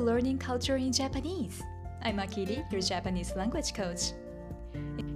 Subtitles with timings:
[0.00, 1.62] learning culture in Japanese.
[2.02, 4.12] I'm Akiri, your Japanese language coach.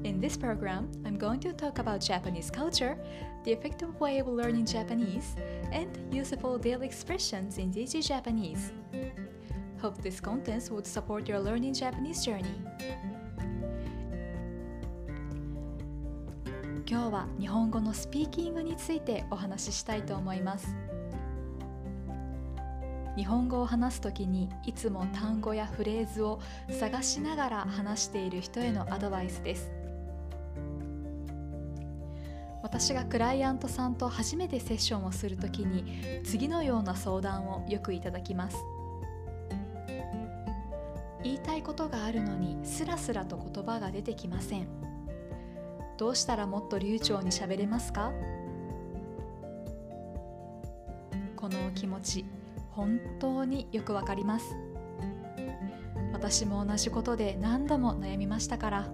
[0.05, 2.97] In this program, I'm going to talk about Japanese culture,
[3.45, 5.37] the effective way of learning Japanese,
[5.73, 8.73] and useful daily expressions in DG Japanese.
[9.81, 12.55] Hope this content would support your learning Japanese journey.
[16.87, 20.75] 今日は日本語のスピーキングについてお話ししたいと思います。
[23.16, 29.72] 日本語を話す時にいつも単語やフレーズを探しながら話している人へのアドバイスです。
[32.62, 38.58] 私がクライアントさんと初めてセッションをするときに次のような相談をよくいただきます。
[41.24, 44.68] 言いたいことがあるのにスラスラと言葉が出てきません。
[45.98, 48.12] どうしたらもっと流暢に喋れますか？
[51.36, 52.26] この気持ち。
[52.76, 54.56] 本当によくわかります。
[56.12, 58.90] 私も同じことで何度も悩みましたから。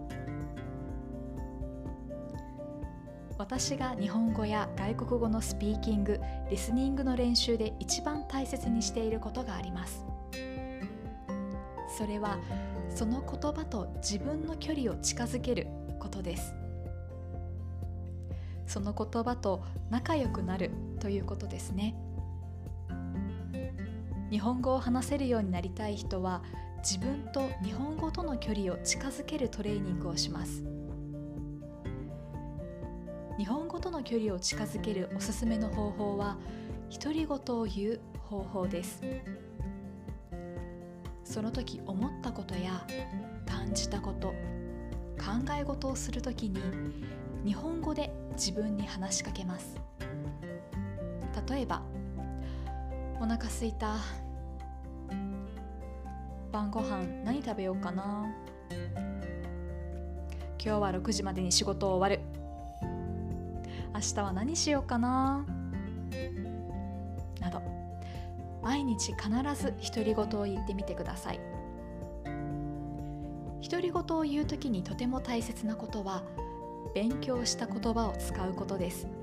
[3.40, 6.20] 私が日本語や外国語のスピーキング
[6.52, 10.06] リスニングの練習で一番大切にしていることがあります。
[11.98, 12.38] それは
[12.94, 15.68] その言葉と自分の距離を近づける
[16.00, 16.54] ことです。
[18.68, 21.96] その言葉と仲良くなるということですね。
[24.32, 26.42] 日本語を話せるようになりたい人は
[26.78, 30.64] 自分と日本語との距離を近づけるトレーニングをします。
[33.38, 36.38] 日本語との距離を近づけるおすすめの方法は
[36.90, 39.02] 独り言を言う方法です。
[41.26, 42.88] その時思ったことや
[43.46, 44.30] 感じたこと
[45.18, 46.62] 考え事をする時に
[47.46, 49.76] 日本語で自分に話しかけます。
[51.50, 51.84] 例えば
[53.22, 53.98] お腹すいた。
[56.52, 58.26] 晩ご飯何食べようかな。
[60.60, 62.20] 今日は6時までに仕事終わる。
[63.94, 65.46] 明日は何しようかな。
[67.40, 67.62] など。
[68.64, 71.40] 毎日必ず独り言を言ってみてください。
[73.70, 76.24] 独り言を言う時にとても大切なことは
[76.96, 79.21] 勉強した言葉を使うことです。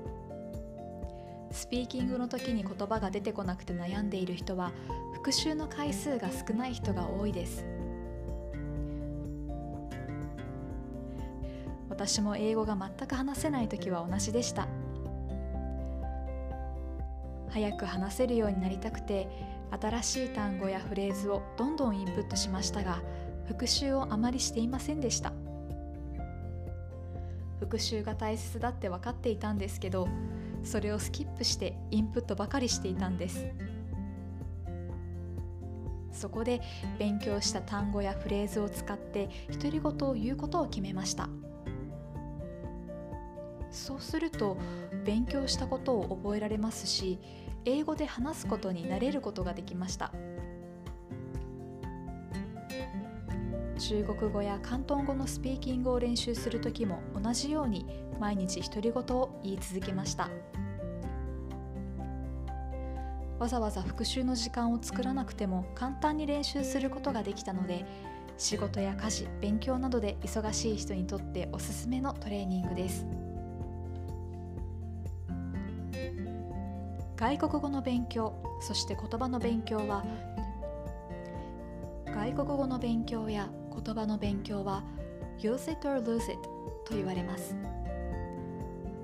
[1.51, 4.71] スピーキングの時に言葉が出てこなくて悩んでいる人は
[5.13, 7.65] 復習の回数が少ない人が多いです。
[11.89, 14.67] 私も英語が全く話せない時は同じでした。
[17.49, 19.27] 早く話せるようになりたくて
[19.71, 23.01] 新しい単語やフレーズをどんどんインプットしましたが
[23.47, 25.33] 復習をあまりしていませんでした。
[27.59, 30.07] 復習が大切だって分かっていたんですけど
[30.63, 33.45] それをスキップしてインプットばかりしていたんです。
[36.11, 36.61] そこで
[36.97, 41.29] 勉強した単語やフレーズを使って独り言を言うことを決めました。
[43.71, 44.57] そうすると
[45.05, 47.19] 勉強したことを覚えられますし
[47.65, 50.11] 英語で話すことに慣れることができました。
[53.79, 57.85] 中国語や広東語のスピーキングを練習する時も同じように
[58.19, 60.29] 毎日独り言を言い続けました。
[63.39, 67.85] わざわざ復習の時間を作らなくても簡単に練習することができたので
[68.37, 73.05] 仕事や家事勉強などで忙しい人にとっておすすめのトレーニングです。
[77.15, 80.05] 外国語の勉強そして言葉の勉強は
[82.05, 84.83] 外国語の勉強や言葉の勉強は
[85.39, 86.41] use it or lose it
[86.85, 87.55] と言われます。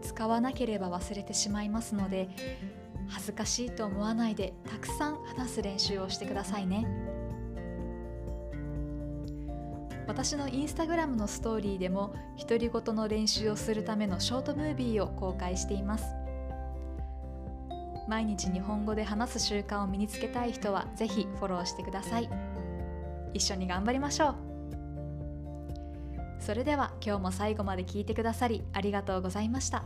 [0.01, 2.29] 使わなければ忘れてしまいますので
[3.07, 6.85] 恥ずかしいと思わないでたくさん話す練習をしてくださいね。
[10.07, 16.05] 私のインスタグラムのストーリーでも独り言の練習をするためのショートムービーを公開しています。
[18.07, 22.29] 毎日日本語で話す習慣を身につけたい人はぜひフォローしてください。
[23.33, 24.54] 一緒に頑張りましょう。
[26.45, 29.83] それでは今日も最後まで聞いてくださりありがとうございました。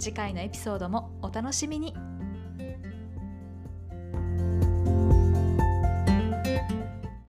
[0.00, 2.09] 次回のエピソードもお楽しみに。